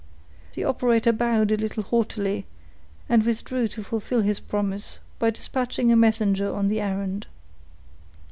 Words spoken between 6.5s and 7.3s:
on the errand.